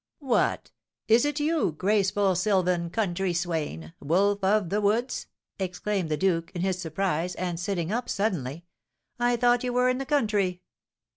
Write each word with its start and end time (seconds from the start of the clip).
"What! 0.17 0.71
Is 1.07 1.25
it 1.25 1.39
you, 1.39 1.73
graceful 1.73 2.33
sylvan, 2.35 2.89
country 2.89 3.35
swain, 3.35 3.93
wolf 3.99 4.43
of 4.43 4.69
the 4.69 4.81
woods?" 4.81 5.27
exclaimed 5.59 6.09
the 6.09 6.17
duke, 6.17 6.51
in 6.55 6.63
his 6.63 6.81
surprise, 6.81 7.35
and 7.35 7.59
sitting 7.59 7.91
up 7.91 8.09
suddenly. 8.09 8.65
"I 9.19 9.35
thought 9.35 9.63
you 9.63 9.73
were 9.73 9.89
in 9.89 9.99
the 9.99 10.07
country!" 10.07 10.63